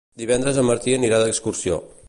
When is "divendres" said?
0.21-0.57